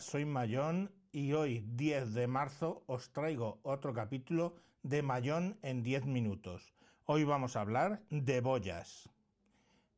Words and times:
Soy 0.00 0.24
Mayón 0.24 0.92
y 1.12 1.32
hoy 1.32 1.64
10 1.66 2.12
de 2.12 2.26
marzo 2.26 2.82
os 2.86 3.12
traigo 3.12 3.60
otro 3.62 3.94
capítulo 3.94 4.56
de 4.82 5.02
Mayón 5.02 5.58
en 5.62 5.82
10 5.82 6.06
minutos. 6.06 6.74
Hoy 7.06 7.24
vamos 7.24 7.56
a 7.56 7.62
hablar 7.62 8.02
de 8.10 8.40
boyas. 8.40 9.08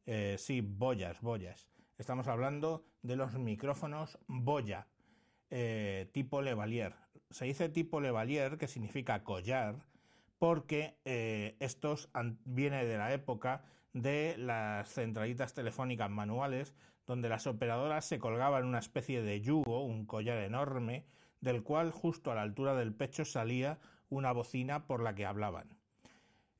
Eh, 0.06 0.36
sí, 0.38 0.60
boyas, 0.60 1.20
boyas. 1.20 1.68
Estamos 1.96 2.28
hablando 2.28 2.84
de 3.02 3.16
los 3.16 3.34
micrófonos 3.34 4.18
boya, 4.26 4.86
eh, 5.50 6.08
tipo 6.12 6.42
Levalier. 6.42 6.94
Se 7.30 7.46
dice 7.46 7.68
tipo 7.68 8.00
Levalier, 8.00 8.56
que 8.56 8.68
significa 8.68 9.24
collar, 9.24 9.84
porque 10.38 10.96
eh, 11.04 11.56
estos 11.60 12.08
viene 12.44 12.84
de 12.84 12.96
la 12.96 13.12
época 13.12 13.64
de 13.92 14.36
las 14.38 14.88
centralitas 14.88 15.54
telefónicas 15.54 16.10
manuales, 16.10 16.74
donde 17.06 17.28
las 17.28 17.46
operadoras 17.46 18.04
se 18.04 18.18
colgaban 18.18 18.64
una 18.64 18.78
especie 18.78 19.22
de 19.22 19.40
yugo, 19.40 19.84
un 19.84 20.06
collar 20.06 20.38
enorme, 20.38 21.04
del 21.40 21.62
cual 21.62 21.90
justo 21.90 22.30
a 22.30 22.34
la 22.34 22.42
altura 22.42 22.74
del 22.74 22.94
pecho 22.94 23.24
salía 23.24 23.78
una 24.10 24.32
bocina 24.32 24.86
por 24.86 25.02
la 25.02 25.14
que 25.14 25.26
hablaban. 25.26 25.68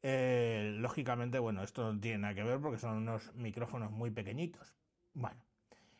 Eh, 0.02 0.74
lógicamente, 0.78 1.38
bueno, 1.38 1.62
esto 1.62 1.92
no 1.92 2.00
tiene 2.00 2.18
nada 2.18 2.34
que 2.34 2.44
ver 2.44 2.60
porque 2.60 2.78
son 2.78 2.96
unos 2.96 3.34
micrófonos 3.34 3.90
muy 3.90 4.10
pequeñitos. 4.10 4.74
Bueno, 5.12 5.40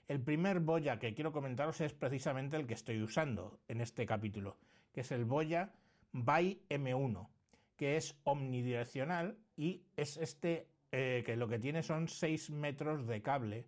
el 0.07 0.21
primer 0.21 0.61
Boya 0.61 0.99
que 0.99 1.15
quiero 1.15 1.33
comentaros 1.33 1.81
es 1.81 1.93
precisamente 1.93 2.57
el 2.57 2.67
que 2.67 2.75
estoy 2.75 3.03
usando 3.03 3.61
en 3.69 3.81
este 3.81 4.07
capítulo, 4.07 4.57
que 4.93 5.03
es 5.03 5.13
el 5.13 5.25
Boya 5.25 5.73
by 6.13 6.61
M1 6.71 7.29
que 7.79 7.97
es 7.97 8.19
omnidireccional 8.25 9.39
y 9.57 9.85
es 9.97 10.19
este 10.19 10.69
eh, 10.93 11.23
que 11.25 11.37
lo 11.37 11.49
que 11.49 11.59
tiene 11.59 11.83
son 11.83 12.09
6 12.09 12.51
metros 12.51 13.07
de 13.07 13.23
cable, 13.23 13.67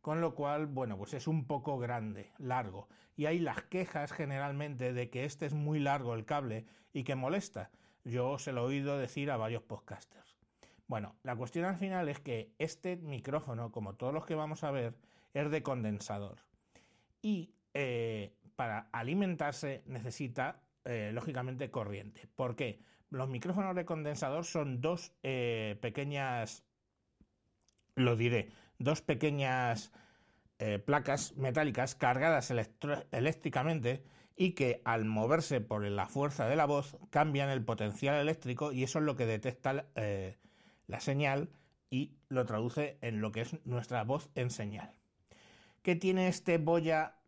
con 0.00 0.20
lo 0.20 0.34
cual, 0.34 0.66
bueno, 0.66 0.96
pues 0.96 1.14
es 1.14 1.28
un 1.28 1.46
poco 1.46 1.78
grande, 1.78 2.32
largo. 2.38 2.88
Y 3.14 3.26
hay 3.26 3.38
las 3.38 3.62
quejas 3.62 4.10
generalmente 4.10 4.92
de 4.92 5.10
que 5.10 5.24
este 5.24 5.46
es 5.46 5.54
muy 5.54 5.78
largo 5.78 6.14
el 6.14 6.24
cable 6.24 6.64
y 6.92 7.04
que 7.04 7.14
molesta. 7.14 7.70
Yo 8.04 8.38
se 8.38 8.52
lo 8.52 8.62
he 8.62 8.76
oído 8.76 8.98
decir 8.98 9.30
a 9.30 9.36
varios 9.36 9.62
podcasters. 9.62 10.38
Bueno, 10.88 11.14
la 11.22 11.36
cuestión 11.36 11.66
al 11.66 11.76
final 11.76 12.08
es 12.08 12.20
que 12.20 12.52
este 12.58 12.96
micrófono, 12.96 13.70
como 13.70 13.94
todos 13.94 14.14
los 14.14 14.26
que 14.26 14.34
vamos 14.34 14.64
a 14.64 14.70
ver, 14.70 14.96
es 15.34 15.50
de 15.50 15.62
condensador. 15.62 16.38
Y 17.20 17.54
eh, 17.74 18.34
para 18.56 18.88
alimentarse 18.92 19.82
necesita 19.86 20.62
eh, 20.84 21.10
lógicamente 21.12 21.70
corriente. 21.70 22.28
¿Por 22.34 22.56
qué? 22.56 22.80
Los 23.10 23.28
micrófonos 23.28 23.76
de 23.76 23.84
condensador 23.84 24.44
son 24.44 24.80
dos 24.80 25.12
eh, 25.22 25.78
pequeñas, 25.80 26.64
lo 27.94 28.16
diré, 28.16 28.50
dos 28.78 29.02
pequeñas 29.02 29.92
eh, 30.58 30.78
placas 30.78 31.36
metálicas 31.36 31.94
cargadas 31.94 32.50
eléctricamente 33.10 34.02
y 34.34 34.52
que 34.52 34.80
al 34.84 35.04
moverse 35.04 35.60
por 35.60 35.84
la 35.84 36.06
fuerza 36.06 36.46
de 36.46 36.56
la 36.56 36.64
voz 36.64 36.96
cambian 37.10 37.50
el 37.50 37.64
potencial 37.64 38.16
eléctrico 38.16 38.72
y 38.72 38.82
eso 38.82 38.98
es 38.98 39.04
lo 39.04 39.14
que 39.14 39.26
detecta 39.26 39.86
la 40.86 41.00
señal 41.00 41.50
y 41.90 42.16
lo 42.28 42.46
traduce 42.46 42.96
en 43.02 43.20
lo 43.20 43.32
que 43.32 43.42
es 43.42 43.66
nuestra 43.66 44.02
voz 44.04 44.30
en 44.34 44.50
señal. 44.50 44.94
¿Qué 45.82 45.94
tiene 45.94 46.28
este 46.28 46.58
Boya 46.58 47.18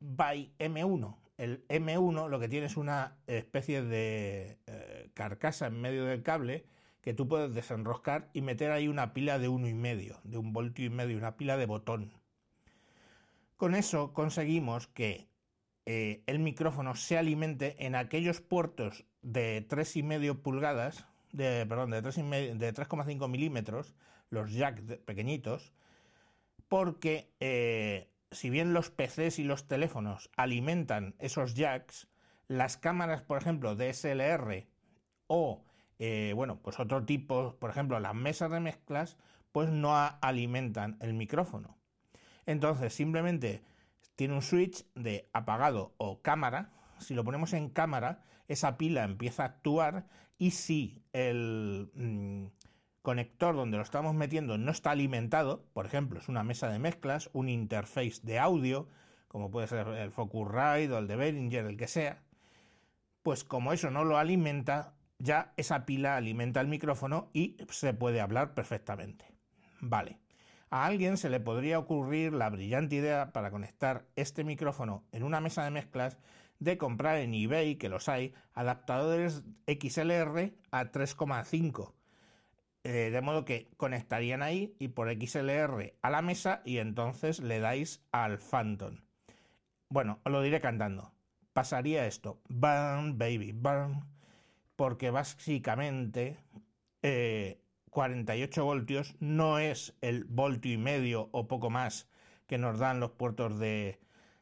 by 0.00 0.52
M1? 0.58 1.21
El 1.36 1.66
M1 1.68 2.28
lo 2.28 2.40
que 2.40 2.48
tiene 2.48 2.66
es 2.66 2.76
una 2.76 3.16
especie 3.26 3.82
de 3.82 4.58
eh, 4.66 5.10
carcasa 5.14 5.66
en 5.66 5.80
medio 5.80 6.04
del 6.04 6.22
cable 6.22 6.64
que 7.00 7.14
tú 7.14 7.26
puedes 7.26 7.52
desenroscar 7.52 8.30
y 8.32 8.42
meter 8.42 8.70
ahí 8.70 8.88
una 8.88 9.12
pila 9.12 9.38
de 9.38 9.48
uno 9.48 9.68
y 9.68 9.74
medio, 9.74 10.20
de 10.24 10.38
un 10.38 10.52
voltio 10.52 10.86
y 10.86 10.90
medio, 10.90 11.18
una 11.18 11.36
pila 11.36 11.56
de 11.56 11.66
botón. 11.66 12.12
Con 13.56 13.74
eso 13.74 14.12
conseguimos 14.12 14.86
que 14.86 15.28
eh, 15.84 16.22
el 16.26 16.38
micrófono 16.38 16.94
se 16.94 17.18
alimente 17.18 17.84
en 17.84 17.96
aquellos 17.96 18.40
puertos 18.40 19.04
de 19.22 19.66
3,5 19.68 20.40
pulgadas, 20.42 21.06
de, 21.32 21.66
perdón, 21.66 21.90
de 21.90 22.02
3,5 22.02 23.28
milímetros, 23.28 23.94
los 24.30 24.52
jack 24.52 24.80
pequeñitos, 25.04 25.72
porque 26.68 27.32
eh, 27.40 28.08
si 28.32 28.50
bien 28.50 28.72
los 28.72 28.90
PCs 28.90 29.38
y 29.38 29.44
los 29.44 29.68
teléfonos 29.68 30.30
alimentan 30.36 31.14
esos 31.18 31.54
jacks, 31.54 32.08
las 32.48 32.76
cámaras, 32.76 33.22
por 33.22 33.40
ejemplo, 33.40 33.76
DSLR 33.76 34.66
o, 35.26 35.64
eh, 35.98 36.32
bueno, 36.34 36.60
pues 36.60 36.80
otro 36.80 37.04
tipo, 37.04 37.56
por 37.58 37.70
ejemplo, 37.70 38.00
las 38.00 38.14
mesas 38.14 38.50
de 38.50 38.60
mezclas, 38.60 39.16
pues 39.52 39.70
no 39.70 39.94
alimentan 40.20 40.96
el 41.00 41.14
micrófono. 41.14 41.78
Entonces, 42.46 42.92
simplemente 42.92 43.62
tiene 44.16 44.34
un 44.34 44.42
switch 44.42 44.84
de 44.94 45.28
apagado 45.32 45.94
o 45.98 46.22
cámara. 46.22 46.72
Si 46.98 47.14
lo 47.14 47.24
ponemos 47.24 47.52
en 47.52 47.68
cámara, 47.68 48.24
esa 48.48 48.76
pila 48.76 49.04
empieza 49.04 49.44
a 49.44 49.46
actuar 49.46 50.06
y 50.38 50.50
si 50.50 51.04
el, 51.12 51.90
mm, 51.94 52.46
conector 53.02 53.56
donde 53.56 53.76
lo 53.76 53.82
estamos 53.82 54.14
metiendo 54.14 54.56
no 54.58 54.70
está 54.70 54.92
alimentado, 54.92 55.64
por 55.72 55.86
ejemplo, 55.86 56.20
es 56.20 56.28
una 56.28 56.44
mesa 56.44 56.70
de 56.70 56.78
mezclas, 56.78 57.30
un 57.32 57.48
interface 57.48 58.20
de 58.22 58.38
audio, 58.38 58.88
como 59.28 59.50
puede 59.50 59.66
ser 59.66 59.88
el 59.88 60.12
Focusrite 60.12 60.92
o 60.92 60.98
el 60.98 61.08
de 61.08 61.16
Behringer, 61.16 61.66
el 61.66 61.76
que 61.76 61.88
sea, 61.88 62.22
pues 63.22 63.44
como 63.44 63.72
eso 63.72 63.90
no 63.90 64.04
lo 64.04 64.18
alimenta, 64.18 64.94
ya 65.18 65.52
esa 65.56 65.84
pila 65.84 66.16
alimenta 66.16 66.60
el 66.60 66.68
micrófono 66.68 67.30
y 67.32 67.56
se 67.70 67.92
puede 67.92 68.20
hablar 68.20 68.54
perfectamente. 68.54 69.26
Vale. 69.80 70.18
A 70.70 70.86
alguien 70.86 71.18
se 71.18 71.28
le 71.28 71.38
podría 71.38 71.78
ocurrir 71.78 72.32
la 72.32 72.48
brillante 72.48 72.96
idea 72.96 73.32
para 73.32 73.50
conectar 73.50 74.06
este 74.16 74.42
micrófono 74.42 75.04
en 75.12 75.22
una 75.22 75.40
mesa 75.40 75.64
de 75.64 75.70
mezclas 75.70 76.18
de 76.60 76.78
comprar 76.78 77.18
en 77.18 77.34
eBay, 77.34 77.76
que 77.76 77.88
los 77.88 78.08
hay, 78.08 78.32
adaptadores 78.54 79.42
XLR 79.66 80.54
a 80.70 80.84
3,5 80.84 81.92
eh, 82.84 83.10
de 83.12 83.20
modo 83.20 83.44
que 83.44 83.70
conectarían 83.76 84.42
ahí 84.42 84.74
y 84.80 84.88
por 84.88 85.08
XLR 85.08 85.94
a 86.02 86.10
la 86.10 86.20
mesa 86.20 86.62
y 86.64 86.78
entonces 86.78 87.38
le 87.38 87.60
dais 87.60 88.04
al 88.10 88.38
Phantom. 88.38 88.98
Bueno, 89.88 90.20
os 90.24 90.32
lo 90.32 90.42
diré 90.42 90.60
cantando. 90.60 91.12
Pasaría 91.52 92.06
esto, 92.06 92.40
burn, 92.48 93.18
baby, 93.18 93.52
burn, 93.52 94.04
porque 94.74 95.10
básicamente 95.10 96.38
48 97.90 98.60
eh, 98.60 98.64
voltios 98.64 99.14
no 99.20 99.58
es 99.60 99.96
el 100.00 100.24
voltio 100.24 100.72
y 100.72 100.78
medio 100.78 101.28
o 101.32 101.46
poco 101.46 101.70
más 101.70 102.08
que 102.46 102.58
nos 102.58 102.80
dan 102.80 102.98
los 102.98 103.12
puertos 103.12 103.60
de 103.60 104.00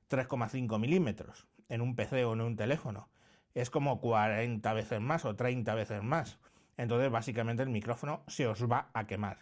3,5 0.09 0.79
milímetros 0.79 1.47
en 1.69 1.83
un 1.83 1.95
PC 1.95 2.25
o 2.25 2.33
en 2.33 2.41
un 2.41 2.57
teléfono. 2.57 3.11
Es 3.53 3.69
como 3.69 4.01
40 4.01 4.73
veces 4.73 5.01
más 5.01 5.27
o 5.27 5.37
30 5.37 5.75
veces 5.75 6.03
más 6.03 6.39
entonces 6.81 7.11
básicamente 7.11 7.63
el 7.63 7.69
micrófono 7.69 8.25
se 8.27 8.47
os 8.47 8.65
va 8.65 8.91
a 8.95 9.07
quemar. 9.07 9.39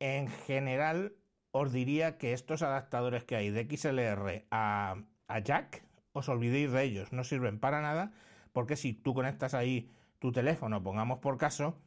En 0.00 0.28
general 0.28 1.14
os 1.50 1.72
diría 1.72 2.18
que 2.18 2.34
estos 2.34 2.60
adaptadores 2.60 3.24
que 3.24 3.36
hay 3.36 3.48
de 3.48 3.64
XLR 3.64 4.44
a, 4.50 4.96
jack, 5.42 5.82
os 6.12 6.28
olvidéis 6.28 6.72
de 6.72 6.82
ellos, 6.82 7.10
no 7.12 7.24
sirven 7.24 7.58
para 7.58 7.80
nada, 7.80 8.12
porque 8.52 8.76
si 8.76 8.92
tú 8.92 9.14
conectas 9.14 9.54
ahí 9.54 9.90
tu 10.18 10.30
teléfono, 10.30 10.82
pongamos 10.82 11.20
por 11.20 11.38
caso, 11.38 11.80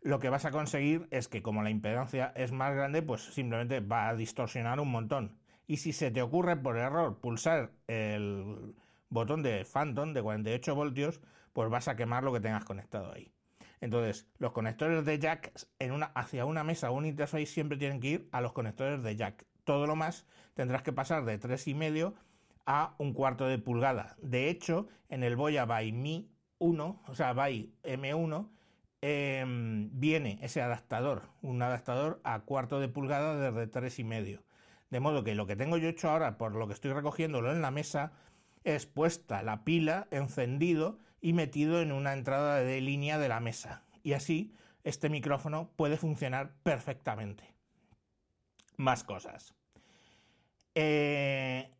lo 0.00 0.20
que 0.20 0.30
vas 0.30 0.44
a 0.44 0.52
conseguir 0.52 1.08
es 1.10 1.26
que 1.26 1.42
como 1.42 1.64
la 1.64 1.70
impedancia 1.70 2.32
es 2.36 2.52
más 2.52 2.72
grande, 2.72 3.02
pues 3.02 3.22
simplemente 3.34 3.80
va 3.80 4.08
a 4.08 4.14
distorsionar 4.14 4.78
un 4.78 4.92
montón. 4.92 5.36
Y 5.66 5.78
si 5.78 5.92
se 5.92 6.12
te 6.12 6.22
ocurre 6.22 6.56
por 6.56 6.78
error 6.78 7.18
pulsar 7.20 7.72
el 7.88 8.76
botón 9.08 9.42
de 9.42 9.64
Phantom 9.64 10.12
de 10.12 10.22
48 10.22 10.74
voltios, 10.76 11.20
pues 11.52 11.68
vas 11.70 11.88
a 11.88 11.96
quemar 11.96 12.22
lo 12.22 12.32
que 12.32 12.40
tengas 12.40 12.64
conectado 12.64 13.12
ahí. 13.12 13.32
Entonces, 13.80 14.26
los 14.38 14.52
conectores 14.52 15.04
de 15.04 15.18
jack 15.18 15.52
en 15.78 15.92
una, 15.92 16.06
hacia 16.06 16.44
una 16.44 16.64
mesa 16.64 16.90
o 16.90 16.94
un 16.94 17.06
interface 17.06 17.46
siempre 17.46 17.78
tienen 17.78 18.00
que 18.00 18.08
ir 18.08 18.28
a 18.32 18.40
los 18.40 18.52
conectores 18.52 19.02
de 19.02 19.16
jack. 19.16 19.46
Todo 19.64 19.86
lo 19.86 19.96
más 19.96 20.26
tendrás 20.54 20.82
que 20.82 20.92
pasar 20.92 21.24
de 21.24 21.40
3,5 21.40 22.14
a 22.66 22.94
un 22.98 23.14
cuarto 23.14 23.46
de 23.46 23.58
pulgada. 23.58 24.16
De 24.20 24.50
hecho, 24.50 24.88
en 25.08 25.24
el 25.24 25.36
Boya 25.36 25.64
by 25.64 25.92
Mi 25.92 26.30
1, 26.58 27.02
o 27.06 27.14
sea, 27.14 27.32
by 27.32 27.72
M1, 27.82 28.50
em, 29.00 29.90
viene 29.98 30.38
ese 30.42 30.60
adaptador, 30.60 31.22
un 31.40 31.62
adaptador 31.62 32.20
a 32.22 32.40
cuarto 32.40 32.80
de 32.80 32.88
pulgada 32.88 33.50
desde 33.50 33.66
3,5. 33.66 34.42
De 34.90 35.00
modo 35.00 35.24
que 35.24 35.34
lo 35.34 35.46
que 35.46 35.56
tengo 35.56 35.78
yo 35.78 35.88
hecho 35.88 36.10
ahora, 36.10 36.36
por 36.36 36.54
lo 36.54 36.66
que 36.66 36.74
estoy 36.74 36.92
recogiéndolo 36.92 37.50
en 37.50 37.62
la 37.62 37.70
mesa, 37.70 38.12
es 38.64 38.86
puesta 38.86 39.42
la 39.42 39.64
pila, 39.64 40.06
encendido 40.10 40.98
y 41.20 41.32
metido 41.32 41.80
en 41.80 41.92
una 41.92 42.12
entrada 42.12 42.60
de 42.60 42.80
línea 42.80 43.18
de 43.18 43.28
la 43.28 43.40
mesa. 43.40 43.82
Y 44.02 44.12
así 44.14 44.54
este 44.84 45.08
micrófono 45.08 45.70
puede 45.76 45.96
funcionar 45.96 46.54
perfectamente. 46.62 47.44
Más 48.76 49.04
cosas. 49.04 49.54
Eh, 50.74 51.70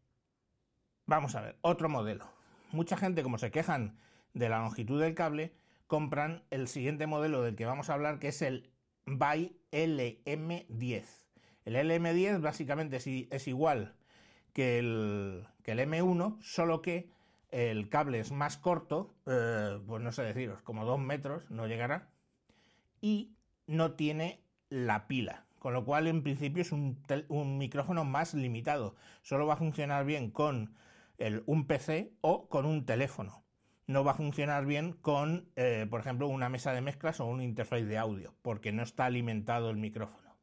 vamos 1.06 1.34
a 1.34 1.40
ver, 1.40 1.58
otro 1.62 1.88
modelo. 1.88 2.26
Mucha 2.72 2.96
gente, 2.96 3.22
como 3.22 3.38
se 3.38 3.50
quejan 3.50 3.98
de 4.34 4.48
la 4.48 4.58
longitud 4.58 5.00
del 5.00 5.14
cable, 5.14 5.54
compran 5.86 6.44
el 6.50 6.68
siguiente 6.68 7.06
modelo 7.06 7.42
del 7.42 7.56
que 7.56 7.66
vamos 7.66 7.90
a 7.90 7.94
hablar, 7.94 8.18
que 8.18 8.28
es 8.28 8.42
el 8.42 8.70
BY 9.06 9.56
LM10. 9.72 11.04
El 11.64 11.76
LM10 11.76 12.40
básicamente 12.40 12.96
es 13.30 13.48
igual 13.48 13.96
que 14.52 14.78
el, 14.78 15.46
que 15.62 15.72
el 15.72 15.80
M1, 15.80 16.40
solo 16.42 16.82
que 16.82 17.10
el 17.50 17.88
cable 17.88 18.20
es 18.20 18.32
más 18.32 18.56
corto, 18.56 19.14
eh, 19.26 19.78
pues 19.86 20.02
no 20.02 20.12
sé 20.12 20.22
deciros, 20.22 20.62
como 20.62 20.84
dos 20.84 20.98
metros, 20.98 21.50
no 21.50 21.66
llegará, 21.66 22.08
y 23.00 23.34
no 23.66 23.92
tiene 23.92 24.42
la 24.68 25.06
pila, 25.08 25.46
con 25.58 25.72
lo 25.72 25.84
cual 25.84 26.06
en 26.06 26.22
principio 26.22 26.62
es 26.62 26.72
un, 26.72 26.98
micrófono 27.58 28.04
más 28.04 28.34
limitado. 28.34 28.94
Solo 29.22 29.46
va 29.46 29.54
a 29.54 29.58
funcionar 29.58 30.04
bien 30.04 30.30
con 30.30 30.74
un 31.46 31.66
PC 31.66 32.12
o 32.20 32.48
con 32.48 32.64
un 32.64 32.86
teléfono. 32.86 33.44
No 33.86 34.04
va 34.04 34.12
a 34.12 34.14
funcionar 34.14 34.64
bien 34.64 34.92
con, 34.92 35.50
eh, 35.56 35.86
por 35.90 36.00
ejemplo, 36.00 36.28
una 36.28 36.48
mesa 36.48 36.72
de 36.72 36.80
mezclas 36.80 37.20
o 37.20 37.26
un 37.26 37.42
interface 37.42 37.84
de 37.84 37.98
audio, 37.98 38.34
porque 38.42 38.72
no 38.72 38.82
está 38.82 39.06
alimentado 39.06 39.70
el 39.70 39.76
micrófono. 39.76 40.36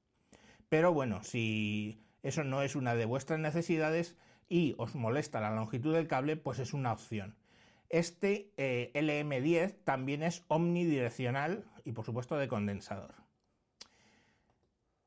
Pero 0.70 0.94
bueno, 0.94 1.24
si 1.24 2.04
eso 2.24 2.44
no 2.44 2.62
es 2.62 2.76
una 2.76 2.94
de 2.96 3.06
vuestras 3.06 3.40
necesidades, 3.40 4.18
y 4.50 4.76
os 4.78 4.96
molesta 4.96 5.42
la 5.42 5.54
longitud 5.54 5.94
del 5.94 6.08
cable, 6.08 6.38
pues 6.38 6.60
es 6.60 6.74
una 6.74 6.92
opción. 6.92 7.36
Este 7.90 8.52
eh, 8.58 8.92
LM10 8.94 9.78
también 9.84 10.24
es 10.24 10.44
omnidireccional 10.48 11.66
y 11.86 11.94
por 11.94 12.06
supuesto 12.06 12.36
de 12.36 12.48
condensador. 12.48 13.16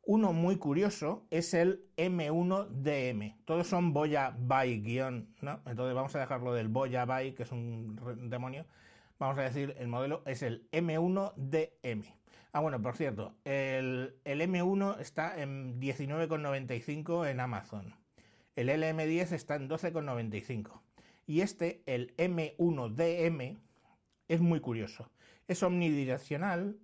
Uno 0.03 0.33
muy 0.33 0.57
curioso 0.57 1.27
es 1.31 1.53
el 1.53 1.85
M1DM. 1.97 3.37
Todos 3.45 3.67
son 3.67 3.93
Boya 3.93 4.35
By 4.37 4.81
guion, 4.81 5.35
¿no? 5.43 5.61
Entonces 5.67 5.95
vamos 5.95 6.17
a 6.17 6.21
dejarlo 6.21 6.55
del 6.55 6.69
Boya 6.69 7.05
By, 7.05 7.35
que 7.35 7.43
es 7.43 7.53
un 7.53 8.29
demonio. 8.31 8.67
Vamos 9.19 9.37
a 9.39 9.43
decir, 9.43 9.75
el 9.79 9.89
modelo 9.89 10.23
es 10.25 10.43
el 10.43 10.69
M1DM. 10.73 12.15
Ah, 12.53 12.61
bueno, 12.61 12.81
por 12.81 12.97
cierto, 12.97 13.35
el, 13.45 14.17
el 14.25 14.41
M1 14.41 14.99
está 14.99 15.41
en 15.41 15.79
19,95 15.79 17.31
en 17.31 17.39
Amazon. 17.39 18.00
El 18.61 18.69
LM10 18.69 19.33
está 19.33 19.55
en 19.55 19.71
12,95. 19.71 20.83
Y 21.27 21.41
este, 21.41 21.83
el 21.87 22.15
M1DM, 22.19 23.59
es 24.29 24.41
muy 24.43 24.61
curioso. 24.61 25.11
Es 25.49 25.63
omnidireccional, 25.63 26.77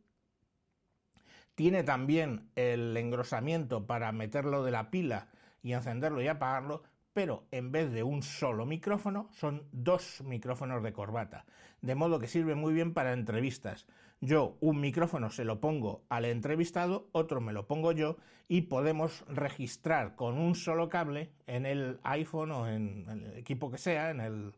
tiene 1.54 1.82
también 1.82 2.48
el 2.54 2.96
engrosamiento 2.96 3.86
para 3.86 4.10
meterlo 4.12 4.64
de 4.64 4.70
la 4.70 4.90
pila 4.90 5.28
y 5.62 5.74
encenderlo 5.74 6.22
y 6.22 6.28
apagarlo, 6.28 6.82
pero 7.16 7.46
en 7.50 7.72
vez 7.72 7.90
de 7.92 8.02
un 8.02 8.22
solo 8.22 8.66
micrófono, 8.66 9.30
son 9.32 9.66
dos 9.72 10.22
micrófonos 10.22 10.82
de 10.82 10.92
corbata, 10.92 11.46
de 11.80 11.94
modo 11.94 12.18
que 12.18 12.28
sirve 12.28 12.54
muy 12.54 12.74
bien 12.74 12.92
para 12.92 13.14
entrevistas. 13.14 13.86
Yo 14.20 14.58
un 14.60 14.82
micrófono 14.82 15.30
se 15.30 15.46
lo 15.46 15.58
pongo 15.58 16.04
al 16.10 16.26
entrevistado, 16.26 17.08
otro 17.12 17.40
me 17.40 17.54
lo 17.54 17.66
pongo 17.66 17.92
yo 17.92 18.18
y 18.48 18.62
podemos 18.62 19.24
registrar 19.28 20.14
con 20.14 20.36
un 20.36 20.54
solo 20.54 20.90
cable 20.90 21.32
en 21.46 21.64
el 21.64 22.00
iPhone 22.02 22.50
o 22.50 22.68
en 22.68 23.08
el 23.08 23.38
equipo 23.38 23.70
que 23.70 23.78
sea, 23.78 24.10
en 24.10 24.20
el 24.20 24.52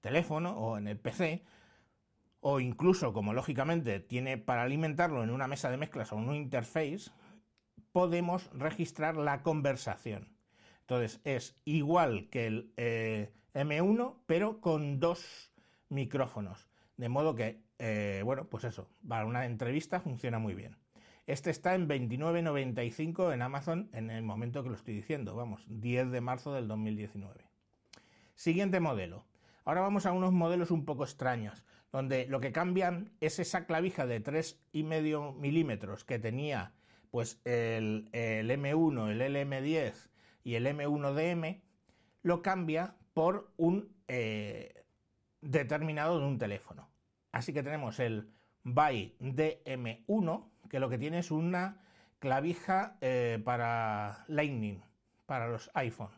teléfono 0.00 0.58
o 0.58 0.78
en 0.78 0.88
el 0.88 0.98
PC, 0.98 1.44
o 2.40 2.58
incluso 2.58 3.12
como 3.12 3.34
lógicamente 3.34 4.00
tiene 4.00 4.36
para 4.36 4.62
alimentarlo 4.62 5.22
en 5.22 5.30
una 5.30 5.46
mesa 5.46 5.70
de 5.70 5.76
mezclas 5.76 6.12
o 6.12 6.18
en 6.18 6.28
un 6.28 6.34
interface, 6.34 7.12
podemos 7.92 8.50
registrar 8.52 9.16
la 9.16 9.44
conversación. 9.44 10.39
Entonces 10.90 11.20
es 11.22 11.56
igual 11.64 12.28
que 12.30 12.48
el 12.48 12.72
eh, 12.76 13.30
M1, 13.54 14.16
pero 14.26 14.60
con 14.60 14.98
dos 14.98 15.52
micrófonos. 15.88 16.68
De 16.96 17.08
modo 17.08 17.36
que, 17.36 17.62
eh, 17.78 18.22
bueno, 18.24 18.48
pues 18.48 18.64
eso, 18.64 18.88
para 19.06 19.24
una 19.24 19.46
entrevista 19.46 20.00
funciona 20.00 20.40
muy 20.40 20.52
bien. 20.52 20.76
Este 21.28 21.50
está 21.50 21.76
en 21.76 21.88
29.95 21.88 23.32
en 23.32 23.40
Amazon 23.40 23.88
en 23.92 24.10
el 24.10 24.24
momento 24.24 24.64
que 24.64 24.70
lo 24.70 24.74
estoy 24.74 24.94
diciendo, 24.94 25.36
vamos, 25.36 25.64
10 25.68 26.10
de 26.10 26.20
marzo 26.20 26.52
del 26.52 26.66
2019. 26.66 27.44
Siguiente 28.34 28.80
modelo. 28.80 29.26
Ahora 29.64 29.82
vamos 29.82 30.06
a 30.06 30.12
unos 30.12 30.32
modelos 30.32 30.72
un 30.72 30.84
poco 30.84 31.04
extraños, 31.04 31.62
donde 31.92 32.26
lo 32.26 32.40
que 32.40 32.50
cambian 32.50 33.12
es 33.20 33.38
esa 33.38 33.64
clavija 33.64 34.06
de 34.06 34.24
3,5 34.24 35.36
milímetros 35.36 36.02
que 36.02 36.18
tenía 36.18 36.72
pues 37.12 37.40
el, 37.44 38.08
el 38.10 38.50
M1, 38.50 39.10
el 39.10 39.20
LM10 39.20 40.10
y 40.44 40.54
el 40.54 40.66
M1DM 40.66 41.60
lo 42.22 42.42
cambia 42.42 42.94
por 43.14 43.52
un 43.56 43.94
eh, 44.08 44.84
determinado 45.40 46.18
de 46.18 46.26
un 46.26 46.38
teléfono. 46.38 46.88
Así 47.32 47.52
que 47.52 47.62
tenemos 47.62 47.98
el 48.00 48.30
BY 48.64 49.16
DM1, 49.20 50.48
que 50.68 50.80
lo 50.80 50.88
que 50.88 50.98
tiene 50.98 51.18
es 51.18 51.30
una 51.30 51.80
clavija 52.18 52.96
eh, 53.00 53.40
para 53.44 54.24
Lightning, 54.28 54.80
para 55.26 55.48
los 55.48 55.70
iPhone. 55.74 56.10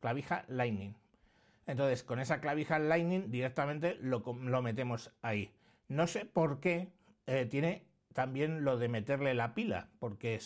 Clavija 0.00 0.44
Lightning. 0.48 0.94
Entonces, 1.66 2.02
con 2.02 2.20
esa 2.20 2.40
clavija 2.40 2.78
Lightning 2.78 3.30
directamente 3.30 3.96
lo, 4.00 4.22
metemos 4.62 5.12
ahí. 5.22 5.50
No 5.88 6.06
sé 6.06 6.26
por 6.26 6.60
qué 6.60 6.92
eh, 7.26 7.46
tiene 7.46 7.86
también 8.12 8.64
lo 8.64 8.78
de 8.78 8.88
meterle 8.88 9.34
la 9.34 9.54
pila, 9.54 9.88
porque 9.98 10.38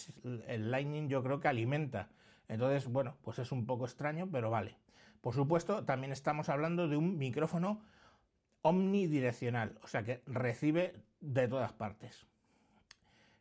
el 0.46 0.70
Lightning 0.70 1.08
yo 1.08 1.22
creo 1.22 1.40
que 1.40 1.48
alimenta 1.48 2.08
entonces, 2.48 2.88
bueno, 2.88 3.16
pues 3.22 3.38
es 3.38 3.52
un 3.52 3.66
poco 3.66 3.84
extraño, 3.84 4.28
pero 4.30 4.50
vale. 4.50 4.76
Por 5.20 5.34
supuesto, 5.34 5.84
también 5.84 6.12
estamos 6.12 6.48
hablando 6.48 6.88
de 6.88 6.96
un 6.96 7.18
micrófono 7.18 7.82
omnidireccional, 8.62 9.78
o 9.82 9.86
sea 9.86 10.04
que 10.04 10.22
recibe 10.26 10.94
de 11.20 11.48
todas 11.48 11.72
partes. 11.72 12.26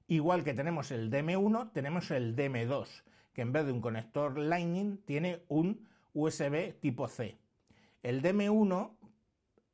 Igual 0.08 0.44
que 0.44 0.54
tenemos 0.54 0.92
el 0.92 1.12
DM1, 1.12 1.72
tenemos 1.74 2.12
el 2.12 2.36
DM2, 2.36 3.04
que 3.34 3.42
en 3.42 3.52
vez 3.52 3.66
de 3.66 3.72
un 3.72 3.82
conector 3.82 4.38
Lightning 4.38 4.98
tiene 5.06 5.44
un 5.50 5.88
USB 6.14 6.80
tipo 6.80 7.08
C. 7.08 7.38
El 8.04 8.22
DM1 8.22 8.92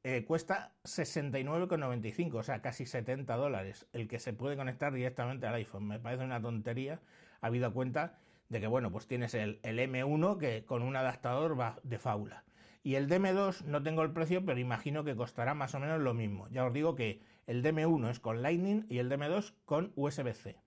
eh, 0.03 0.25
cuesta 0.25 0.73
69,95, 0.83 2.33
o 2.33 2.43
sea, 2.43 2.61
casi 2.61 2.85
70 2.85 3.35
dólares, 3.35 3.87
el 3.93 4.07
que 4.07 4.19
se 4.19 4.33
puede 4.33 4.57
conectar 4.57 4.91
directamente 4.91 5.47
al 5.47 5.55
iPhone. 5.55 5.87
Me 5.87 5.99
parece 5.99 6.25
una 6.25 6.41
tontería, 6.41 6.99
habida 7.39 7.69
cuenta 7.69 8.17
de 8.53 8.61
que, 8.61 8.67
bueno, 8.67 8.91
pues 8.91 9.07
tienes 9.07 9.33
el, 9.33 9.59
M1 9.61 10.37
que 10.37 10.63
con 10.63 10.83
un 10.83 10.95
adaptador 10.95 11.59
va 11.59 11.79
de 11.83 11.97
faula. 11.97 12.45
Y 12.83 12.95
el 12.95 13.09
DM2 13.09 13.63
no 13.63 13.81
tengo 13.81 14.03
el 14.03 14.11
precio, 14.11 14.45
pero 14.45 14.59
imagino 14.59 15.03
que 15.03 15.15
costará 15.15 15.53
más 15.53 15.73
o 15.73 15.79
menos 15.79 15.99
lo 16.01 16.13
mismo. 16.13 16.47
Ya 16.49 16.65
os 16.65 16.73
digo 16.73 16.95
que 16.95 17.21
el 17.47 17.63
DM1 17.63 18.11
es 18.11 18.19
con 18.19 18.41
Lightning 18.41 18.85
y 18.89 18.99
el 18.99 19.09
DM2 19.09 19.55
con 19.65 19.91
USB-C. 19.95 20.57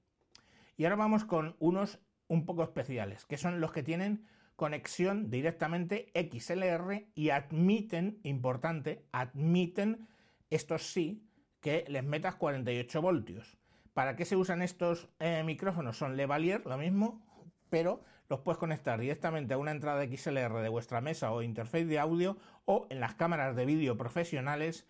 Y 0.77 0.85
ahora 0.85 0.97
vamos 0.97 1.25
con 1.25 1.57
unos 1.59 2.01
un 2.27 2.45
poco 2.45 2.65
especiales, 2.65 3.25
que 3.25 3.37
son 3.37 3.61
los 3.61 3.73
que 3.73 3.83
tienen 3.83 4.27
conexión 4.57 5.31
directamente 5.31 6.11
XLR 6.15 7.07
y 7.15 7.31
admiten, 7.31 8.19
importante, 8.25 9.07
admiten, 9.13 10.09
estos 10.51 10.91
sí, 10.91 11.23
que 11.61 11.85
les 11.89 12.03
metas 12.03 12.35
48 12.35 13.01
voltios. 13.01 13.59
¿Para 13.93 14.17
qué 14.17 14.25
se 14.25 14.37
usan 14.37 14.63
estos 14.63 15.09
eh, 15.21 15.43
micrófonos? 15.45 15.97
Son 15.97 16.17
Levalier, 16.17 16.65
lo 16.67 16.77
mismo, 16.79 17.26
pero 17.71 18.03
los 18.29 18.41
puedes 18.41 18.59
conectar 18.59 19.01
directamente 19.01 19.55
a 19.55 19.59
una 19.59 19.71
entrada 19.71 20.05
XLR 20.05 20.61
de 20.61 20.69
vuestra 20.69 21.01
mesa 21.01 21.33
o 21.33 21.43
interface 21.43 21.85
de 21.87 21.99
audio 21.99 22.37
o 22.65 22.87
en 22.91 23.01
las 23.01 23.15
cámaras 23.15 23.55
de 23.55 23.67
vídeo 23.67 23.97
profesionales 23.97 24.87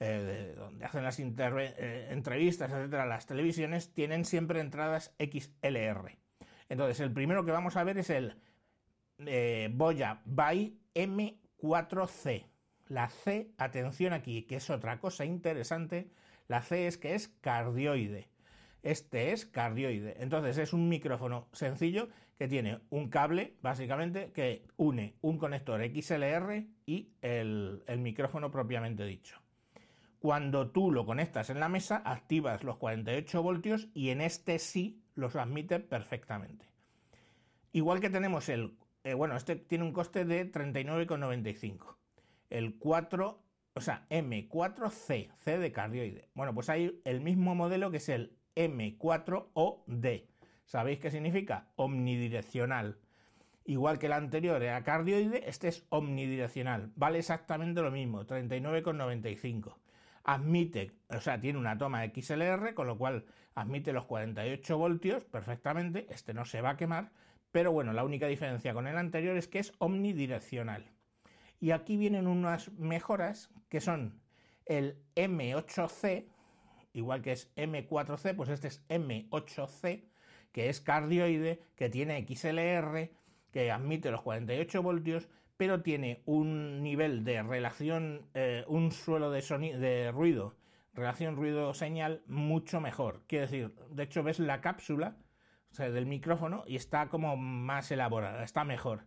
eh, 0.00 0.54
donde 0.58 0.84
hacen 0.84 1.04
las 1.04 1.18
eh, 1.20 2.08
entrevistas, 2.10 2.70
etcétera, 2.70 3.06
las 3.06 3.26
televisiones 3.26 3.92
tienen 3.92 4.24
siempre 4.24 4.60
entradas 4.60 5.14
XLR. 5.18 6.18
Entonces, 6.68 7.00
el 7.00 7.12
primero 7.12 7.44
que 7.44 7.52
vamos 7.52 7.76
a 7.76 7.84
ver 7.84 7.98
es 7.98 8.10
el 8.10 8.36
eh, 9.18 9.70
Boya 9.72 10.20
by 10.24 10.76
M4C. 10.94 12.46
La 12.88 13.08
C, 13.08 13.52
atención 13.56 14.12
aquí, 14.12 14.42
que 14.42 14.56
es 14.56 14.68
otra 14.68 14.98
cosa 14.98 15.24
interesante, 15.24 16.10
la 16.48 16.60
C 16.60 16.86
es 16.86 16.98
que 16.98 17.14
es 17.14 17.28
cardioide. 17.40 18.28
Este 18.84 19.32
es 19.32 19.46
cardioide. 19.46 20.22
Entonces 20.22 20.58
es 20.58 20.74
un 20.74 20.90
micrófono 20.90 21.48
sencillo 21.52 22.10
que 22.38 22.48
tiene 22.48 22.80
un 22.90 23.08
cable, 23.08 23.56
básicamente, 23.62 24.30
que 24.32 24.66
une 24.76 25.14
un 25.22 25.38
conector 25.38 25.80
XLR 25.82 26.66
y 26.84 27.08
el, 27.22 27.82
micrófono 27.98 28.50
propiamente 28.50 29.06
dicho. 29.06 29.40
Cuando 30.18 30.70
tú 30.70 30.92
lo 30.92 31.06
conectas 31.06 31.48
en 31.48 31.60
la 31.60 31.70
mesa, 31.70 32.02
activas 32.04 32.62
los 32.62 32.76
48 32.76 33.42
voltios 33.42 33.88
y 33.94 34.10
en 34.10 34.20
este 34.20 34.58
sí 34.58 35.02
los 35.14 35.34
admite 35.34 35.80
perfectamente. 35.80 36.66
Igual 37.72 38.00
que 38.00 38.10
tenemos 38.10 38.50
el, 38.50 38.76
eh, 39.04 39.14
bueno, 39.14 39.34
este 39.34 39.56
tiene 39.56 39.84
un 39.84 39.94
coste 39.94 40.26
de 40.26 40.52
39,95. 40.52 41.96
El 42.50 42.76
4, 42.78 43.42
o 43.72 43.80
sea, 43.80 44.06
M4C, 44.10 45.32
C 45.38 45.58
de 45.58 45.72
cardioide. 45.72 46.28
Bueno, 46.34 46.52
pues 46.52 46.68
hay 46.68 47.00
el 47.04 47.22
mismo 47.22 47.54
modelo 47.54 47.90
que 47.90 47.96
es 47.96 48.10
el 48.10 48.36
M4OD. 48.56 50.24
¿Sabéis 50.64 50.98
qué 50.98 51.10
significa? 51.10 51.68
Omnidireccional. 51.76 52.98
Igual 53.66 53.98
que 53.98 54.06
el 54.06 54.12
anterior 54.12 54.62
era 54.62 54.84
cardioide, 54.84 55.48
este 55.48 55.68
es 55.68 55.86
omnidireccional. 55.88 56.92
Vale 56.96 57.18
exactamente 57.18 57.80
lo 57.80 57.90
mismo, 57.90 58.26
39,95. 58.26 59.74
Admite, 60.24 60.92
o 61.08 61.20
sea, 61.20 61.40
tiene 61.40 61.58
una 61.58 61.78
toma 61.78 62.04
XLR, 62.04 62.74
con 62.74 62.86
lo 62.86 62.98
cual 62.98 63.24
admite 63.54 63.92
los 63.92 64.04
48 64.04 64.76
voltios 64.76 65.24
perfectamente. 65.24 66.06
Este 66.10 66.34
no 66.34 66.44
se 66.44 66.60
va 66.60 66.70
a 66.70 66.76
quemar, 66.76 67.12
pero 67.52 67.72
bueno, 67.72 67.92
la 67.92 68.04
única 68.04 68.26
diferencia 68.26 68.74
con 68.74 68.86
el 68.86 68.98
anterior 68.98 69.36
es 69.36 69.48
que 69.48 69.60
es 69.60 69.72
omnidireccional. 69.78 70.90
Y 71.58 71.70
aquí 71.70 71.96
vienen 71.96 72.26
unas 72.26 72.70
mejoras 72.72 73.50
que 73.70 73.80
son 73.80 74.20
el 74.66 74.98
M8C, 75.14 76.26
igual 76.94 77.20
que 77.20 77.32
es 77.32 77.54
M4C, 77.56 78.34
pues 78.34 78.48
este 78.48 78.68
es 78.68 78.82
M8C, 78.88 80.04
que 80.52 80.70
es 80.70 80.80
cardioide, 80.80 81.60
que 81.76 81.90
tiene 81.90 82.24
XLR, 82.26 83.10
que 83.50 83.70
admite 83.70 84.10
los 84.10 84.22
48 84.22 84.82
voltios, 84.82 85.28
pero 85.56 85.82
tiene 85.82 86.22
un 86.24 86.82
nivel 86.82 87.24
de 87.24 87.42
relación, 87.42 88.22
eh, 88.34 88.64
un 88.66 88.90
suelo 88.92 89.30
de, 89.30 90.10
ruido, 90.12 90.56
relación 90.94 91.36
ruido-señal 91.36 92.22
mucho 92.26 92.80
mejor. 92.80 93.22
Quiere 93.26 93.46
decir, 93.46 93.74
de 93.90 94.02
hecho 94.04 94.22
ves 94.22 94.38
la 94.38 94.60
cápsula 94.60 95.16
del 95.76 96.06
micrófono 96.06 96.62
y 96.66 96.76
está 96.76 97.08
como 97.08 97.36
más 97.36 97.90
elaborada, 97.90 98.44
está 98.44 98.64
mejor. 98.64 99.04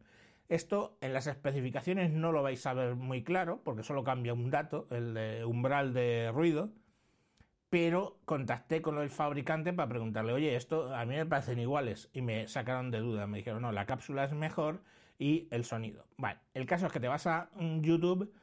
Esto 0.49 0.97
en 1.01 1.13
las 1.13 1.27
especificaciones 1.27 2.11
no 2.11 2.31
lo 2.31 2.43
vais 2.43 2.65
a 2.65 2.73
ver 2.73 2.95
muy 2.95 3.23
claro 3.23 3.61
porque 3.63 3.83
solo 3.83 4.03
cambia 4.03 4.33
un 4.33 4.49
dato, 4.49 4.87
el 4.91 5.13
de 5.13 5.45
umbral 5.45 5.93
de 5.93 6.31
ruido, 6.33 6.71
pero 7.69 8.19
contacté 8.25 8.81
con 8.81 8.97
el 8.97 9.09
fabricante 9.09 9.73
para 9.73 9.89
preguntarle, 9.89 10.33
oye, 10.33 10.55
esto 10.55 10.95
a 10.95 11.05
mí 11.05 11.15
me 11.15 11.25
parecen 11.25 11.59
iguales 11.59 12.09
y 12.13 12.21
me 12.21 12.47
sacaron 12.47 12.91
de 12.91 12.99
duda, 12.99 13.27
me 13.27 13.39
dijeron, 13.39 13.61
no, 13.61 13.71
la 13.71 13.85
cápsula 13.85 14.23
es 14.23 14.33
mejor 14.33 14.81
y 15.19 15.47
el 15.51 15.65
sonido. 15.65 16.05
Vale, 16.17 16.39
el 16.53 16.65
caso 16.65 16.87
es 16.87 16.93
que 16.93 16.99
te 16.99 17.07
vas 17.07 17.27
a 17.27 17.49
YouTube 17.81 18.33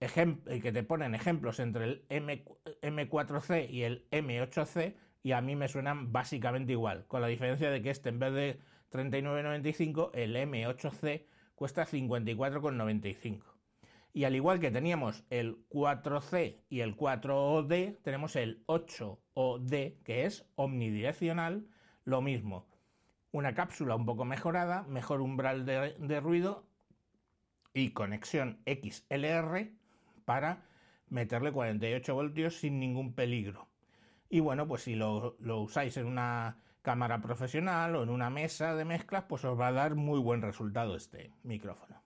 y 0.00 0.60
que 0.60 0.72
te 0.72 0.82
ponen 0.82 1.14
ejemplos 1.14 1.58
entre 1.60 1.84
el 1.84 2.04
M, 2.10 2.44
M4C 2.82 3.70
y 3.70 3.82
el 3.82 4.06
M8C 4.10 4.94
y 5.22 5.32
a 5.32 5.40
mí 5.40 5.56
me 5.56 5.68
suenan 5.68 6.12
básicamente 6.12 6.72
igual, 6.72 7.06
con 7.06 7.22
la 7.22 7.28
diferencia 7.28 7.70
de 7.70 7.82
que 7.82 7.90
este 7.90 8.10
en 8.10 8.18
vez 8.18 8.34
de 8.34 8.60
39,95 8.92 10.10
el 10.12 10.36
M8C 10.36 11.24
cuesta 11.54 11.86
54,95. 11.86 13.53
Y 14.16 14.22
al 14.22 14.36
igual 14.36 14.60
que 14.60 14.70
teníamos 14.70 15.24
el 15.28 15.66
4C 15.70 16.60
y 16.68 16.80
el 16.80 16.96
4OD, 16.96 17.98
tenemos 18.00 18.36
el 18.36 18.64
8OD, 18.66 20.02
que 20.04 20.24
es 20.24 20.46
omnidireccional, 20.54 21.66
lo 22.04 22.22
mismo. 22.22 22.68
Una 23.32 23.56
cápsula 23.56 23.96
un 23.96 24.06
poco 24.06 24.24
mejorada, 24.24 24.84
mejor 24.84 25.20
umbral 25.20 25.66
de, 25.66 26.20
ruido 26.20 26.64
y 27.72 27.90
conexión 27.90 28.62
XLR 28.66 29.72
para 30.24 30.62
meterle 31.08 31.50
48 31.50 32.14
voltios 32.14 32.54
sin 32.54 32.78
ningún 32.78 33.14
peligro. 33.14 33.68
Y 34.28 34.38
bueno, 34.38 34.68
pues 34.68 34.82
si 34.82 34.94
lo, 34.94 35.36
usáis 35.40 35.96
en 35.96 36.06
una 36.06 36.58
cámara 36.82 37.20
profesional 37.20 37.96
o 37.96 38.04
en 38.04 38.10
una 38.10 38.30
mesa 38.30 38.76
de 38.76 38.84
mezclas, 38.84 39.24
pues 39.24 39.44
os 39.44 39.58
va 39.58 39.68
a 39.68 39.72
dar 39.72 39.96
muy 39.96 40.20
buen 40.20 40.40
resultado 40.40 40.94
este 40.94 41.32
micrófono. 41.42 42.00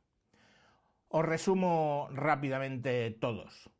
Os 1.10 1.24
resumo 1.24 2.08
rápidamente 2.12 3.10
todos. 3.10 3.70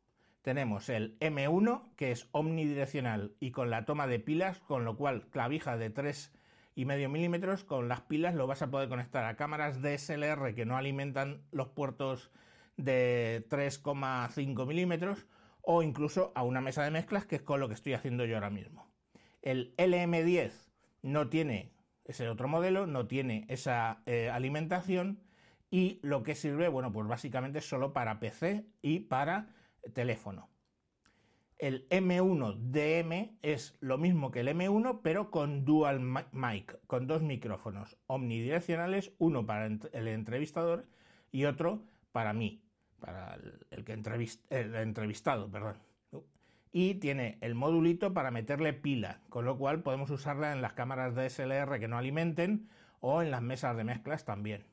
Tenemos 0.41 0.89
el 0.89 1.19
M1, 1.19 1.93
que 1.95 2.11
es 2.11 2.27
omnidireccional 2.31 3.35
y 3.39 3.51
con 3.51 3.69
la 3.69 3.85
toma 3.85 4.07
de 4.07 4.19
pilas, 4.19 4.59
con 4.61 4.83
lo 4.83 4.97
cual 4.97 5.27
clavija 5.29 5.77
de 5.77 5.93
3,5 5.93 7.07
milímetros, 7.07 7.63
con 7.63 7.87
las 7.87 8.01
pilas 8.01 8.33
lo 8.33 8.47
vas 8.47 8.63
a 8.63 8.71
poder 8.71 8.89
conectar 8.89 9.25
a 9.25 9.35
cámaras 9.35 9.79
DSLR 9.81 10.55
que 10.55 10.65
no 10.65 10.75
alimentan 10.75 11.43
los 11.51 11.67
puertos 11.67 12.31
de 12.77 13.45
3,5 13.49 14.65
milímetros 14.65 15.27
o 15.61 15.83
incluso 15.83 16.31
a 16.33 16.41
una 16.41 16.61
mesa 16.61 16.83
de 16.83 16.89
mezclas, 16.89 17.27
que 17.27 17.35
es 17.35 17.41
con 17.43 17.59
lo 17.59 17.67
que 17.67 17.75
estoy 17.75 17.93
haciendo 17.93 18.25
yo 18.25 18.37
ahora 18.37 18.49
mismo. 18.49 18.87
El 19.43 19.75
LM10 19.77 20.51
no 21.03 21.29
tiene 21.29 21.73
ese 22.05 22.27
otro 22.27 22.47
modelo, 22.47 22.87
no 22.87 23.05
tiene 23.05 23.45
esa 23.49 24.01
eh, 24.07 24.31
alimentación 24.31 25.28
y 25.69 25.99
lo 26.01 26.23
que 26.23 26.35
sirve, 26.35 26.67
bueno, 26.67 26.91
pues 26.91 27.07
básicamente 27.07 27.61
solo 27.61 27.93
para 27.93 28.19
PC 28.19 28.65
y 28.81 29.01
para 29.01 29.53
teléfono. 29.93 30.49
El 31.57 31.87
M1DM 31.89 33.37
es 33.41 33.77
lo 33.81 33.97
mismo 33.97 34.31
que 34.31 34.39
el 34.39 34.47
M1, 34.47 35.01
pero 35.03 35.29
con 35.29 35.65
dual 35.65 35.99
mic, 36.31 36.79
con 36.87 37.05
dos 37.05 37.21
micrófonos 37.21 37.97
omnidireccionales, 38.07 39.11
uno 39.17 39.45
para 39.45 39.65
el 39.65 40.07
entrevistador 40.07 40.87
y 41.31 41.45
otro 41.45 41.83
para 42.11 42.33
mí 42.33 42.63
para 42.99 43.37
el, 43.71 43.83
que 43.83 43.93
el 43.93 44.75
entrevistado, 44.75 45.49
perdón. 45.49 45.77
Y 46.71 46.95
tiene 46.95 47.39
el 47.41 47.55
modulito 47.55 48.13
para 48.13 48.29
meterle 48.29 48.73
pila, 48.73 49.21
con 49.29 49.45
lo 49.45 49.57
cual 49.57 49.81
podemos 49.81 50.11
usarla 50.11 50.51
en 50.51 50.61
las 50.61 50.73
cámaras 50.73 51.15
DSLR 51.15 51.79
que 51.79 51.87
no 51.87 51.97
alimenten 51.97 52.69
o 52.99 53.21
en 53.23 53.31
las 53.31 53.41
mesas 53.41 53.75
de 53.75 53.83
mezclas 53.83 54.23
también. 54.23 54.65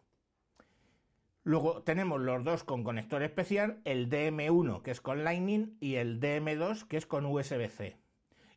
Luego 1.47 1.85
tenemos 1.85 2.21
los 2.21 2.43
dos 2.43 2.65
con 2.65 2.83
conector 2.83 3.23
especial, 3.23 3.81
el 3.85 4.11
DM1 4.11 4.83
que 4.83 4.91
es 4.91 5.01
con 5.01 5.23
Lightning 5.23 5.77
y 5.79 5.95
el 5.95 6.19
DM2 6.19 6.89
que 6.89 6.97
es 6.97 7.07
con 7.07 7.25
USB-C. 7.25 7.97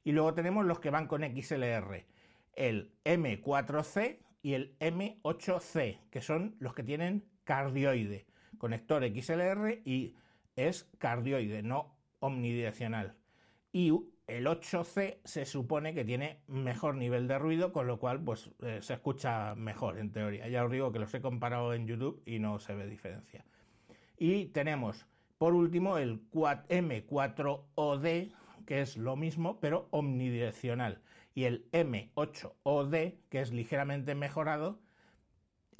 Y 0.04 0.12
luego 0.12 0.34
tenemos 0.34 0.66
los 0.66 0.80
que 0.80 0.90
van 0.90 1.06
con 1.06 1.22
XLR, 1.22 2.08
el 2.56 2.92
M4C 3.06 4.18
y 4.42 4.54
el 4.54 4.76
M8C, 4.80 6.00
que 6.10 6.22
son 6.22 6.56
los 6.58 6.74
que 6.74 6.82
tienen 6.82 7.30
cardioide 7.44 8.26
conector 8.58 9.04
XLR 9.04 9.84
y 9.86 10.16
es 10.56 10.90
cardioide, 10.98 11.62
no 11.62 11.96
omnidireccional. 12.18 13.16
Y 13.72 13.94
el 14.30 14.46
8C 14.46 15.18
se 15.24 15.46
supone 15.46 15.94
que 15.94 16.06
tiene 16.06 16.40
mejor 16.48 16.96
nivel 16.96 17.28
de 17.28 17.40
ruido, 17.40 17.74
con 17.74 17.88
lo 17.88 18.00
cual 18.00 18.24
pues 18.24 18.52
eh, 18.62 18.80
se 18.82 18.94
escucha 18.94 19.56
mejor 19.56 19.98
en 19.98 20.12
teoría. 20.12 20.48
Ya 20.48 20.64
os 20.64 20.72
digo 20.72 20.92
que 20.92 21.00
los 21.00 21.14
he 21.14 21.22
comparado 21.22 21.74
en 21.74 21.88
YouTube 21.88 22.22
y 22.26 22.40
no 22.40 22.60
se 22.60 22.76
ve 22.76 22.88
diferencia. 22.88 23.46
Y 24.18 24.46
tenemos 24.48 25.08
por 25.38 25.54
último 25.54 25.98
el 25.98 26.22
M4OD, 26.32 28.32
que 28.66 28.82
es 28.82 28.98
lo 28.98 29.16
mismo 29.16 29.60
pero 29.60 29.88
omnidireccional, 29.92 31.02
y 31.34 31.46
el 31.46 31.70
M8OD, 31.72 33.16
que 33.30 33.42
es 33.42 33.52
ligeramente 33.52 34.16
mejorado 34.16 34.80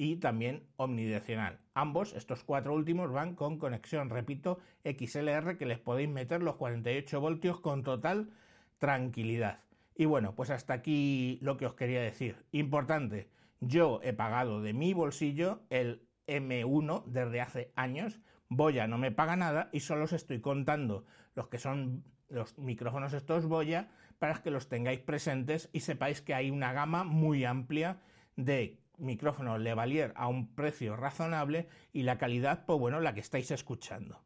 y 0.00 0.16
también 0.16 0.62
omnidireccional. 0.76 1.58
Ambos, 1.74 2.14
estos 2.14 2.42
cuatro 2.42 2.72
últimos, 2.72 3.12
van 3.12 3.34
con 3.34 3.58
conexión, 3.58 4.08
repito, 4.08 4.58
XLR 4.82 5.58
que 5.58 5.66
les 5.66 5.78
podéis 5.78 6.08
meter 6.08 6.42
los 6.42 6.56
48 6.56 7.20
voltios 7.20 7.60
con 7.60 7.82
total 7.82 8.30
tranquilidad. 8.78 9.60
Y 9.94 10.06
bueno, 10.06 10.34
pues 10.34 10.48
hasta 10.48 10.72
aquí 10.72 11.38
lo 11.42 11.58
que 11.58 11.66
os 11.66 11.74
quería 11.74 12.00
decir. 12.00 12.46
Importante, 12.50 13.28
yo 13.60 14.00
he 14.02 14.14
pagado 14.14 14.62
de 14.62 14.72
mi 14.72 14.94
bolsillo 14.94 15.60
el 15.68 16.08
M1 16.26 17.04
desde 17.04 17.42
hace 17.42 17.72
años. 17.76 18.20
Boya 18.48 18.86
no 18.86 18.96
me 18.96 19.12
paga 19.12 19.36
nada 19.36 19.68
y 19.70 19.80
solo 19.80 20.04
os 20.04 20.14
estoy 20.14 20.40
contando 20.40 21.04
los 21.34 21.48
que 21.48 21.58
son 21.58 22.04
los 22.30 22.56
micrófonos 22.56 23.12
estos 23.12 23.44
Boya 23.44 23.90
para 24.18 24.40
que 24.42 24.50
los 24.50 24.70
tengáis 24.70 25.00
presentes 25.00 25.68
y 25.74 25.80
sepáis 25.80 26.22
que 26.22 26.32
hay 26.32 26.50
una 26.50 26.72
gama 26.72 27.04
muy 27.04 27.44
amplia 27.44 28.00
de 28.36 28.80
micrófono 29.00 29.58
Levalier 29.58 30.12
a 30.16 30.28
un 30.28 30.54
precio 30.54 30.96
razonable 30.96 31.68
y 31.92 32.02
la 32.02 32.18
calidad, 32.18 32.64
pues 32.66 32.78
bueno, 32.78 33.00
la 33.00 33.14
que 33.14 33.20
estáis 33.20 33.50
escuchando. 33.50 34.22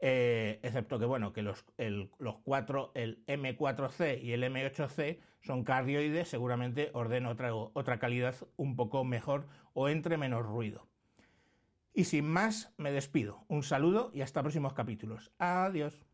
Eh, 0.00 0.60
excepto 0.62 0.98
que 0.98 1.06
bueno, 1.06 1.32
que 1.32 1.42
los, 1.42 1.64
los 2.18 2.36
cuatro, 2.44 2.92
el 2.94 3.24
M4C 3.26 4.22
y 4.22 4.32
el 4.32 4.44
M8C 4.44 5.18
son 5.40 5.64
cardioides, 5.64 6.28
seguramente 6.28 6.90
ordeno 6.92 7.30
otra, 7.30 7.54
otra 7.54 7.98
calidad 7.98 8.36
un 8.56 8.76
poco 8.76 9.04
mejor 9.04 9.48
o 9.72 9.88
entre 9.88 10.16
menos 10.16 10.44
ruido. 10.46 10.86
Y 11.94 12.04
sin 12.04 12.28
más, 12.28 12.72
me 12.76 12.92
despido. 12.92 13.44
Un 13.48 13.64
saludo 13.64 14.12
y 14.14 14.20
hasta 14.20 14.42
próximos 14.42 14.72
capítulos. 14.72 15.32
Adiós. 15.38 16.06